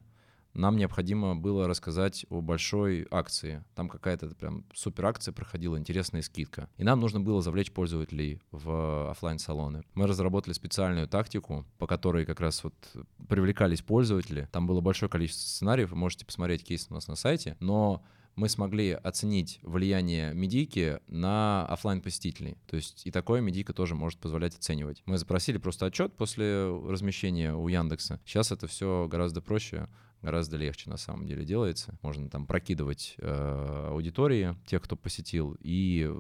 нам 0.53 0.77
необходимо 0.77 1.37
было 1.37 1.67
рассказать 1.67 2.27
о 2.29 2.43
большой 2.43 3.07
акции. 3.11 3.65
Там 3.75 3.89
какая-то 3.89 4.29
прям 4.35 4.67
супер 4.75 5.07
акция 5.07 5.33
проходила, 5.33 5.79
интересная 5.79 6.21
скидка. 6.21 6.69
И 6.77 6.85
нам 6.85 7.01
нужно 7.01 7.19
было 7.19 7.41
завлечь 7.41 7.73
пользователей 7.73 8.43
в 8.51 9.11
офлайн 9.11 9.39
салоны 9.39 9.85
Мы 9.95 10.07
разработали 10.07 10.53
специальную 10.53 11.09
тактику, 11.09 11.65
по 11.79 11.87
которой 11.87 12.27
как 12.27 12.41
раз 12.41 12.63
вот 12.63 12.75
привлекались 13.27 13.81
пользователи. 13.81 14.49
Там 14.53 14.67
было 14.67 14.83
большое 14.83 15.09
количество 15.09 15.49
сценариев, 15.49 15.91
вы 15.91 15.97
можете 15.97 16.27
посмотреть 16.27 16.63
кейс 16.63 16.89
у 16.91 16.95
нас 16.95 17.09
на 17.09 17.15
сайте, 17.15 17.57
но 17.61 18.03
мы 18.39 18.49
смогли 18.49 18.93
оценить 18.93 19.59
влияние 19.63 20.33
медийки 20.33 21.01
на 21.09 21.67
офлайн 21.67 22.01
посетителей. 22.01 22.57
То 22.67 22.77
есть 22.77 23.05
и 23.05 23.11
такое 23.11 23.41
медийка 23.41 23.73
тоже 23.73 23.97
может 23.97 24.21
позволять 24.21 24.57
оценивать. 24.57 25.03
Мы 25.07 25.19
запросили 25.19 25.59
просто 25.59 25.87
отчет 25.87 26.15
после 26.15 26.69
размещения 26.69 27.53
у 27.53 27.67
Яндекса. 27.67 28.21
Сейчас 28.25 28.53
это 28.53 28.69
все 28.69 29.09
гораздо 29.11 29.43
проще 29.43 29.89
гораздо 30.23 30.57
легче 30.57 30.91
на 30.91 30.97
самом 30.97 31.27
деле 31.27 31.45
делается. 31.45 31.97
Можно 32.03 32.29
там 32.29 32.47
прокидывать 32.47 33.15
э, 33.19 33.89
аудитории 33.91 34.57
тех, 34.67 34.83
кто 34.83 34.97
посетил, 34.97 35.57
и 35.61 36.13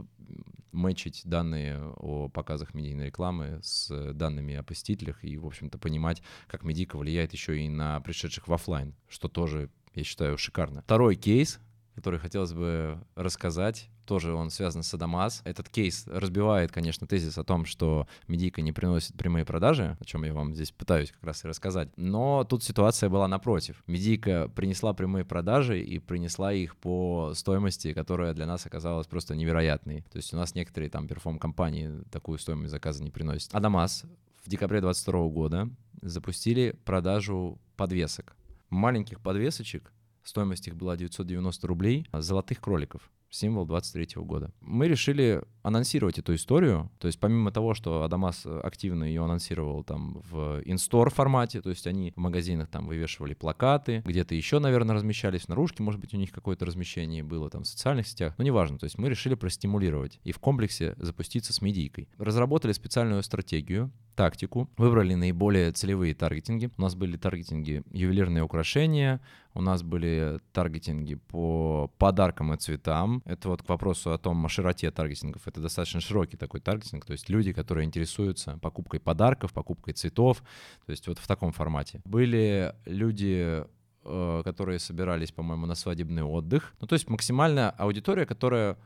мэчить 0.70 1.22
данные 1.24 1.82
о 1.96 2.28
показах 2.28 2.74
медийной 2.74 3.06
рекламы 3.06 3.60
с 3.62 4.12
данными 4.12 4.54
о 4.54 4.62
посетителях 4.62 5.24
и, 5.24 5.36
в 5.36 5.46
общем-то, 5.46 5.78
понимать, 5.78 6.22
как 6.46 6.62
медийка 6.62 6.96
влияет 6.96 7.32
еще 7.32 7.60
и 7.60 7.68
на 7.68 8.00
пришедших 8.00 8.46
в 8.46 8.52
офлайн, 8.52 8.94
что 9.08 9.28
тоже, 9.28 9.70
я 9.94 10.04
считаю, 10.04 10.38
шикарно. 10.38 10.82
Второй 10.82 11.16
кейс, 11.16 11.58
который 11.98 12.20
хотелось 12.20 12.52
бы 12.52 12.96
рассказать. 13.16 13.90
Тоже 14.06 14.32
он 14.32 14.50
связан 14.50 14.84
с 14.84 14.94
Адамас. 14.94 15.42
Этот 15.44 15.68
кейс 15.68 16.06
разбивает, 16.06 16.70
конечно, 16.70 17.08
тезис 17.08 17.36
о 17.38 17.42
том, 17.42 17.64
что 17.64 18.06
медийка 18.28 18.62
не 18.62 18.70
приносит 18.70 19.16
прямые 19.16 19.44
продажи, 19.44 19.96
о 19.98 20.04
чем 20.04 20.22
я 20.22 20.32
вам 20.32 20.54
здесь 20.54 20.70
пытаюсь 20.70 21.10
как 21.10 21.24
раз 21.24 21.44
и 21.44 21.48
рассказать. 21.48 21.88
Но 21.96 22.44
тут 22.44 22.62
ситуация 22.62 23.10
была 23.10 23.26
напротив. 23.26 23.82
Медийка 23.88 24.48
принесла 24.54 24.94
прямые 24.94 25.24
продажи 25.24 25.82
и 25.82 25.98
принесла 25.98 26.52
их 26.52 26.76
по 26.76 27.32
стоимости, 27.34 27.92
которая 27.92 28.32
для 28.32 28.46
нас 28.46 28.64
оказалась 28.64 29.08
просто 29.08 29.34
невероятной. 29.34 30.02
То 30.12 30.18
есть 30.18 30.32
у 30.32 30.36
нас 30.36 30.54
некоторые 30.54 30.88
там 30.88 31.08
перформ-компании 31.08 32.04
такую 32.12 32.38
стоимость 32.38 32.70
заказа 32.70 33.02
не 33.02 33.10
приносят. 33.10 33.52
Адамас 33.52 34.04
в 34.44 34.48
декабре 34.48 34.80
2022 34.80 35.28
года 35.30 35.68
запустили 36.00 36.78
продажу 36.84 37.58
подвесок. 37.76 38.36
Маленьких 38.70 39.20
подвесочек 39.20 39.92
Стоимость 40.28 40.68
их 40.68 40.76
была 40.76 40.94
990 40.94 41.66
рублей. 41.66 42.06
Золотых 42.12 42.60
кроликов 42.60 43.10
символ 43.30 43.64
23 43.64 44.22
года. 44.22 44.52
Мы 44.60 44.86
решили 44.86 45.42
анонсировать 45.68 46.18
эту 46.18 46.34
историю, 46.34 46.90
то 46.98 47.06
есть 47.06 47.20
помимо 47.20 47.52
того, 47.52 47.74
что 47.74 48.02
Адамас 48.02 48.44
активно 48.46 49.04
ее 49.04 49.24
анонсировал 49.24 49.84
там 49.84 50.22
в 50.30 50.62
инстор 50.64 51.10
формате, 51.10 51.60
то 51.60 51.70
есть 51.70 51.86
они 51.86 52.12
в 52.16 52.20
магазинах 52.20 52.68
там 52.68 52.86
вывешивали 52.86 53.34
плакаты, 53.34 54.02
где-то 54.04 54.34
еще, 54.34 54.58
наверное, 54.58 54.96
размещались 54.96 55.42
в 55.42 55.48
наружке, 55.48 55.82
может 55.82 56.00
быть, 56.00 56.14
у 56.14 56.16
них 56.16 56.32
какое-то 56.32 56.66
размещение 56.66 57.22
было 57.22 57.50
там 57.50 57.62
в 57.62 57.66
социальных 57.66 58.08
сетях, 58.08 58.34
но 58.38 58.44
неважно, 58.44 58.78
то 58.78 58.84
есть 58.84 58.98
мы 58.98 59.08
решили 59.08 59.34
простимулировать 59.34 60.20
и 60.24 60.32
в 60.32 60.38
комплексе 60.38 60.94
запуститься 60.98 61.52
с 61.52 61.62
медийкой. 61.62 62.08
Разработали 62.18 62.72
специальную 62.72 63.22
стратегию, 63.22 63.92
тактику, 64.18 64.68
выбрали 64.76 65.14
наиболее 65.14 65.70
целевые 65.70 66.12
таргетинги. 66.12 66.70
У 66.76 66.82
нас 66.82 66.96
были 66.96 67.16
таргетинги 67.16 67.84
ювелирные 67.92 68.42
украшения, 68.42 69.20
у 69.54 69.60
нас 69.60 69.84
были 69.84 70.40
таргетинги 70.52 71.14
по 71.14 71.88
подаркам 71.98 72.52
и 72.52 72.56
цветам. 72.56 73.22
Это 73.24 73.48
вот 73.48 73.62
к 73.62 73.68
вопросу 73.68 74.12
о 74.12 74.18
том, 74.18 74.44
о 74.44 74.48
широте 74.48 74.90
таргетингов. 74.90 75.46
Это 75.46 75.57
это 75.58 75.64
достаточно 75.64 76.00
широкий 76.00 76.36
такой 76.36 76.60
таргетинг, 76.60 77.04
то 77.04 77.12
есть 77.12 77.28
люди, 77.28 77.52
которые 77.52 77.84
интересуются 77.84 78.58
покупкой 78.58 79.00
подарков, 79.00 79.52
покупкой 79.52 79.94
цветов, 79.94 80.42
то 80.86 80.92
есть 80.92 81.06
вот 81.08 81.18
в 81.18 81.26
таком 81.26 81.52
формате. 81.52 82.00
Были 82.04 82.74
люди, 82.86 83.64
э, 84.04 84.42
которые 84.44 84.78
собирались, 84.78 85.32
по-моему, 85.32 85.66
на 85.66 85.74
свадебный 85.74 86.22
отдых. 86.22 86.74
Ну, 86.80 86.86
то 86.86 86.94
есть 86.94 87.08
максимальная 87.08 87.70
аудитория, 87.70 88.26
которая 88.26 88.76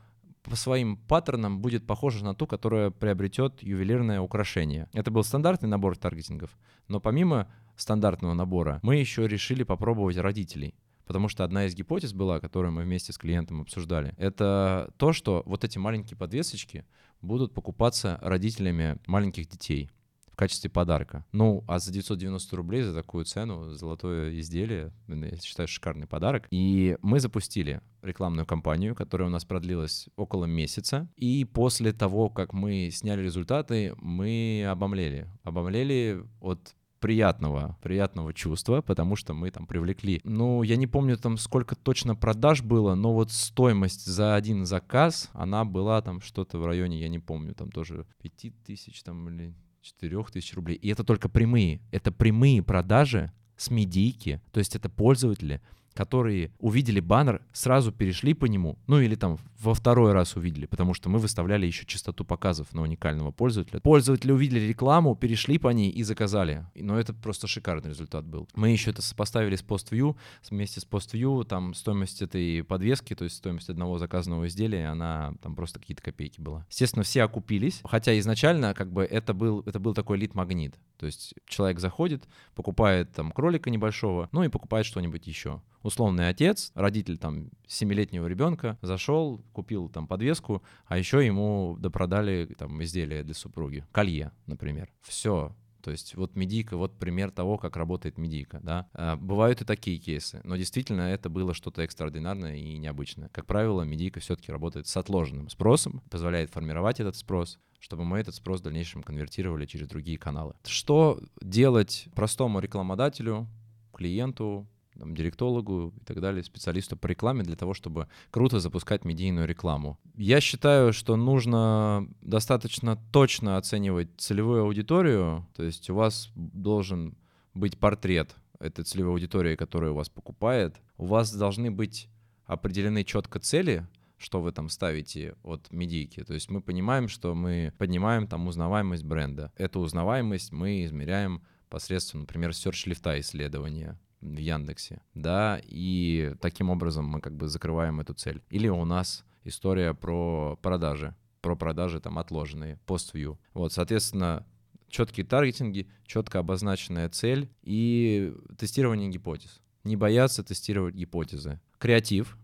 по 0.43 0.55
своим 0.55 0.97
паттернам 0.97 1.59
будет 1.61 1.87
похожа 1.87 2.23
на 2.25 2.35
ту, 2.35 2.47
которая 2.47 2.89
приобретет 2.89 3.63
ювелирное 3.63 4.19
украшение. 4.19 4.89
Это 4.93 5.09
был 5.09 5.23
стандартный 5.23 5.69
набор 5.69 5.95
таргетингов, 5.97 6.49
но 6.87 6.99
помимо 6.99 7.47
стандартного 7.77 8.33
набора 8.33 8.79
мы 8.83 8.97
еще 8.97 9.27
решили 9.27 9.63
попробовать 9.63 10.17
родителей. 10.17 10.75
Потому 11.05 11.27
что 11.27 11.43
одна 11.43 11.65
из 11.65 11.75
гипотез 11.75 12.13
была, 12.13 12.39
которую 12.39 12.71
мы 12.71 12.83
вместе 12.83 13.13
с 13.13 13.17
клиентом 13.17 13.61
обсуждали, 13.61 14.13
это 14.17 14.93
то, 14.97 15.13
что 15.13 15.43
вот 15.45 15.63
эти 15.63 15.77
маленькие 15.77 16.17
подвесочки 16.17 16.85
будут 17.21 17.53
покупаться 17.53 18.19
родителями 18.21 18.97
маленьких 19.07 19.47
детей 19.47 19.89
в 20.33 20.35
качестве 20.35 20.69
подарка. 20.69 21.25
Ну, 21.31 21.63
а 21.67 21.77
за 21.77 21.91
990 21.91 22.55
рублей 22.55 22.81
за 22.81 22.93
такую 22.93 23.23
цену 23.23 23.69
золотое 23.69 24.39
изделие, 24.39 24.91
я 25.07 25.37
считаю, 25.37 25.67
шикарный 25.67 26.07
подарок. 26.07 26.47
И 26.49 26.97
мы 27.03 27.19
запустили 27.19 27.81
рекламную 28.01 28.47
кампанию, 28.47 28.95
которая 28.95 29.27
у 29.27 29.31
нас 29.31 29.45
продлилась 29.45 30.09
около 30.15 30.45
месяца. 30.45 31.07
И 31.17 31.45
после 31.45 31.93
того, 31.93 32.31
как 32.31 32.51
мы 32.51 32.89
сняли 32.91 33.21
результаты, 33.21 33.93
мы 33.97 34.65
обомлели. 34.67 35.27
Обомлели 35.43 36.23
от 36.41 36.73
приятного, 37.03 37.77
приятного 37.81 38.33
чувства, 38.33 38.79
потому 38.81 39.17
что 39.17 39.33
мы 39.33 39.51
там 39.51 39.67
привлекли, 39.67 40.21
ну, 40.23 40.63
я 40.63 40.77
не 40.77 40.87
помню 40.87 41.17
там 41.17 41.37
сколько 41.37 41.75
точно 41.75 42.15
продаж 42.15 42.61
было, 42.61 42.95
но 42.95 43.13
вот 43.13 43.29
стоимость 43.29 44.05
за 44.05 44.35
один 44.35 44.65
заказ, 44.65 45.29
она 45.33 45.65
была 45.65 46.01
там 46.01 46.21
что-то 46.21 46.59
в 46.59 46.65
районе, 46.65 47.01
я 47.01 47.09
не 47.09 47.19
помню, 47.19 47.55
там 47.55 47.71
тоже 47.71 48.05
5000 48.21 49.03
там 49.03 49.27
или 49.27 49.53
4000 49.81 50.55
рублей. 50.55 50.77
И 50.77 50.87
это 50.87 51.03
только 51.03 51.27
прямые. 51.27 51.81
Это 51.91 52.13
прямые 52.13 52.63
продажи 52.63 53.33
с 53.57 53.69
медийки. 53.69 54.41
То 54.53 54.59
есть 54.59 54.73
это 54.77 54.89
пользователи, 54.89 55.61
которые 55.93 56.53
увидели 56.57 57.01
баннер, 57.01 57.41
сразу 57.51 57.91
перешли 57.91 58.33
по 58.33 58.45
нему, 58.45 58.79
ну 58.87 59.01
или 59.01 59.15
там 59.15 59.37
во 59.63 59.73
второй 59.73 60.11
раз 60.11 60.35
увидели, 60.35 60.65
потому 60.65 60.93
что 60.93 61.09
мы 61.09 61.19
выставляли 61.19 61.65
еще 61.65 61.85
частоту 61.85 62.25
показов 62.25 62.73
на 62.73 62.81
уникального 62.81 63.31
пользователя. 63.31 63.79
Пользователи 63.79 64.31
увидели 64.31 64.59
рекламу, 64.59 65.15
перешли 65.15 65.57
по 65.57 65.69
ней 65.69 65.89
и 65.89 66.03
заказали. 66.03 66.65
Но 66.75 66.99
это 66.99 67.13
просто 67.13 67.47
шикарный 67.47 67.91
результат 67.91 68.25
был. 68.25 68.47
Мы 68.55 68.69
еще 68.69 68.91
это 68.91 69.01
сопоставили 69.01 69.55
с 69.55 69.63
PostView, 69.63 70.15
вместе 70.49 70.81
с 70.81 70.85
PostView, 70.85 71.45
там 71.45 71.73
стоимость 71.73 72.21
этой 72.21 72.63
подвески, 72.63 73.15
то 73.15 73.23
есть 73.23 73.37
стоимость 73.37 73.69
одного 73.69 73.97
заказанного 73.97 74.47
изделия, 74.47 74.87
она 74.87 75.33
там 75.41 75.55
просто 75.55 75.79
какие-то 75.79 76.03
копейки 76.03 76.41
была. 76.41 76.65
Естественно, 76.69 77.03
все 77.03 77.23
окупились, 77.23 77.79
хотя 77.85 78.17
изначально 78.19 78.73
как 78.73 78.91
бы 78.91 79.03
это 79.03 79.33
был, 79.33 79.61
это 79.65 79.79
был 79.79 79.93
такой 79.93 80.17
лид-магнит. 80.17 80.75
То 80.97 81.05
есть 81.05 81.33
человек 81.47 81.79
заходит, 81.79 82.27
покупает 82.55 83.11
там 83.13 83.31
кролика 83.31 83.69
небольшого, 83.69 84.27
ну 84.31 84.43
и 84.43 84.49
покупает 84.49 84.85
что-нибудь 84.85 85.25
еще 85.27 85.61
условный 85.83 86.29
отец, 86.29 86.71
родитель 86.73 87.17
там 87.17 87.49
семилетнего 87.67 88.25
ребенка, 88.25 88.77
зашел, 88.81 89.43
купил 89.53 89.87
там 89.89 90.07
подвеску, 90.07 90.63
а 90.85 90.97
еще 90.97 91.25
ему 91.25 91.77
допродали 91.79 92.53
там 92.57 92.83
изделие 92.83 93.23
для 93.23 93.33
супруги, 93.33 93.85
колье, 93.91 94.31
например. 94.45 94.91
Все, 95.01 95.55
то 95.83 95.91
есть 95.91 96.15
вот 96.15 96.35
медийка, 96.35 96.77
вот 96.77 96.97
пример 96.97 97.29
того, 97.29 97.57
как 97.57 97.75
работает 97.75 98.17
медийка, 98.17 98.61
да. 98.63 98.87
А, 98.93 99.17
бывают 99.17 99.61
и 99.61 99.65
такие 99.65 99.99
кейсы, 99.99 100.39
но 100.45 100.55
действительно 100.55 101.01
это 101.01 101.29
было 101.29 101.53
что-то 101.53 101.81
экстраординарное 101.81 102.55
и 102.55 102.77
необычное. 102.77 103.27
Как 103.29 103.45
правило, 103.45 103.81
медийка 103.81 104.21
все-таки 104.21 104.51
работает 104.51 104.87
с 104.87 104.95
отложенным 104.95 105.49
спросом, 105.49 106.01
позволяет 106.09 106.51
формировать 106.51 107.01
этот 107.01 107.17
спрос, 107.17 107.59
чтобы 107.79 108.05
мы 108.05 108.19
этот 108.19 108.33
спрос 108.33 108.61
в 108.61 108.63
дальнейшем 108.63 109.03
конвертировали 109.03 109.65
через 109.65 109.89
другие 109.89 110.17
каналы. 110.17 110.55
Что 110.63 111.19
делать 111.41 112.07
простому 112.15 112.61
рекламодателю, 112.61 113.47
клиенту, 113.93 114.65
там, 114.97 115.15
директологу 115.15 115.93
и 115.99 116.05
так 116.05 116.21
далее, 116.21 116.43
специалисту 116.43 116.97
по 116.97 117.07
рекламе 117.07 117.43
для 117.43 117.55
того, 117.55 117.73
чтобы 117.73 118.07
круто 118.31 118.59
запускать 118.59 119.05
медийную 119.05 119.47
рекламу. 119.47 119.99
Я 120.15 120.41
считаю, 120.41 120.93
что 120.93 121.15
нужно 121.15 122.07
достаточно 122.21 122.97
точно 123.11 123.57
оценивать 123.57 124.09
целевую 124.17 124.63
аудиторию, 124.63 125.47
то 125.55 125.63
есть 125.63 125.89
у 125.89 125.95
вас 125.95 126.31
должен 126.35 127.17
быть 127.53 127.77
портрет 127.77 128.35
этой 128.59 128.85
целевой 128.85 129.13
аудитории, 129.13 129.55
которая 129.55 129.91
у 129.91 129.95
вас 129.95 130.09
покупает. 130.09 130.81
У 130.97 131.05
вас 131.05 131.33
должны 131.33 131.69
быть 131.69 132.09
определены 132.45 133.03
четко 133.03 133.39
цели, 133.39 133.87
что 134.17 134.41
вы 134.41 134.51
там 134.51 134.69
ставите 134.69 135.35
от 135.43 135.71
медийки. 135.71 136.23
То 136.23 136.33
есть 136.33 136.49
мы 136.49 136.61
понимаем, 136.61 137.07
что 137.09 137.35
мы 137.35 137.73
поднимаем 137.77 138.27
там 138.27 138.47
узнаваемость 138.47 139.03
бренда. 139.03 139.51
Эту 139.57 139.81
узнаваемость 139.81 140.51
мы 140.51 140.85
измеряем 140.85 141.43
посредством, 141.69 142.21
например, 142.21 142.51
search 142.51 142.87
лифта 142.87 143.19
исследования 143.19 143.99
в 144.23 144.37
Яндексе, 144.37 145.01
да, 145.13 145.59
и 145.63 146.35
таким 146.41 146.69
образом 146.69 147.05
мы 147.05 147.21
как 147.21 147.35
бы 147.35 147.47
закрываем 147.47 147.99
эту 147.99 148.13
цель. 148.13 148.41
Или 148.49 148.67
у 148.69 148.85
нас 148.85 149.25
история 149.43 149.93
про 149.93 150.57
продажи, 150.61 151.15
про 151.41 151.55
продажи 151.55 151.99
там 151.99 152.17
отложенные, 152.17 152.79
пост-вью. 152.85 153.39
Вот, 153.53 153.73
соответственно, 153.73 154.45
четкие 154.89 155.25
таргетинги, 155.25 155.87
четко 156.05 156.39
обозначенная 156.39 157.09
цель 157.09 157.49
и 157.63 158.33
тестирование 158.57 159.09
гипотез. 159.09 159.61
Не 159.83 159.97
бояться 159.97 160.43
тестировать 160.43 160.95
гипотезы. 160.95 161.59
Креатив. 161.77 162.37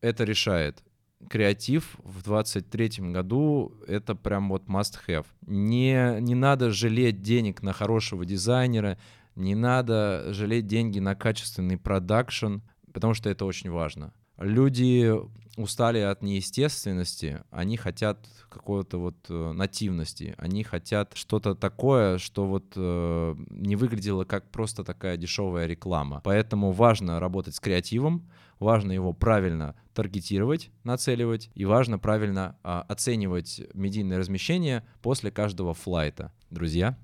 Это 0.00 0.24
решает. 0.24 0.82
Креатив 1.28 1.96
в 2.02 2.24
23 2.24 3.12
году— 3.12 3.72
это 3.86 4.16
прям 4.16 4.48
вот 4.48 4.64
must 4.64 4.94
have. 5.06 5.26
Не, 5.46 6.20
не 6.20 6.34
надо 6.34 6.70
жалеть 6.70 7.22
денег 7.22 7.62
на 7.62 7.72
хорошего 7.72 8.24
дизайнера, 8.24 8.98
не 9.34 9.54
надо 9.54 10.32
жалеть 10.32 10.66
деньги 10.66 10.98
на 10.98 11.14
качественный 11.14 11.78
продакшн, 11.78 12.58
потому 12.92 13.14
что 13.14 13.30
это 13.30 13.44
очень 13.44 13.70
важно. 13.70 14.12
Люди 14.38 15.12
устали 15.56 15.98
от 15.98 16.22
неестественности, 16.22 17.42
они 17.50 17.76
хотят 17.76 18.26
какой-то 18.48 18.98
вот 18.98 19.16
э, 19.28 19.52
нативности, 19.52 20.34
они 20.38 20.64
хотят 20.64 21.12
что-то 21.14 21.54
такое, 21.54 22.18
что 22.18 22.46
вот 22.46 22.72
э, 22.76 23.36
не 23.50 23.76
выглядело 23.76 24.24
как 24.24 24.50
просто 24.50 24.82
такая 24.82 25.16
дешевая 25.16 25.66
реклама. 25.66 26.20
Поэтому 26.24 26.72
важно 26.72 27.20
работать 27.20 27.54
с 27.54 27.60
креативом, 27.60 28.28
важно 28.58 28.92
его 28.92 29.12
правильно 29.12 29.76
таргетировать, 29.94 30.70
нацеливать, 30.84 31.50
и 31.54 31.64
важно 31.64 31.98
правильно 31.98 32.56
э, 32.64 32.82
оценивать 32.88 33.60
медийное 33.74 34.18
размещение 34.18 34.86
после 35.02 35.30
каждого 35.30 35.74
флайта. 35.74 36.32
Друзья, 36.50 36.96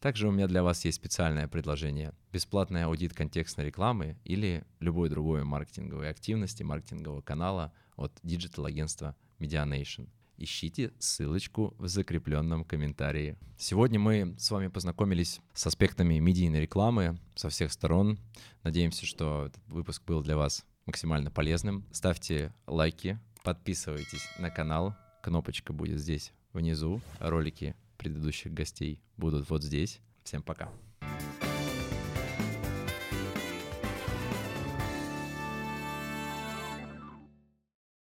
также 0.00 0.28
у 0.28 0.30
меня 0.30 0.46
для 0.46 0.62
вас 0.62 0.84
есть 0.84 0.96
специальное 0.96 1.48
предложение. 1.48 2.12
Бесплатный 2.32 2.84
аудит 2.84 3.14
контекстной 3.14 3.66
рекламы 3.66 4.16
или 4.24 4.64
любой 4.80 5.08
другой 5.08 5.44
маркетинговой 5.44 6.10
активности, 6.10 6.62
маркетингового 6.62 7.22
канала 7.22 7.72
от 7.96 8.12
digital-агентства 8.22 9.16
Medianation. 9.38 10.08
Ищите 10.38 10.92
ссылочку 10.98 11.74
в 11.78 11.88
закрепленном 11.88 12.64
комментарии. 12.64 13.36
Сегодня 13.56 13.98
мы 13.98 14.34
с 14.38 14.50
вами 14.50 14.68
познакомились 14.68 15.40
с 15.54 15.66
аспектами 15.66 16.18
медийной 16.18 16.60
рекламы 16.60 17.18
со 17.34 17.48
всех 17.48 17.72
сторон. 17.72 18.18
Надеемся, 18.62 19.06
что 19.06 19.46
этот 19.46 19.66
выпуск 19.66 20.02
был 20.04 20.22
для 20.22 20.36
вас 20.36 20.66
максимально 20.84 21.30
полезным. 21.30 21.86
Ставьте 21.90 22.52
лайки, 22.66 23.18
подписывайтесь 23.44 24.28
на 24.38 24.50
канал. 24.50 24.94
Кнопочка 25.22 25.72
будет 25.72 26.00
здесь 26.00 26.32
внизу. 26.52 27.00
Ролики 27.18 27.74
предыдущих 27.96 28.52
гостей 28.52 29.00
будут 29.16 29.48
вот 29.50 29.62
здесь. 29.62 30.00
Всем 30.24 30.42
пока. 30.42 30.70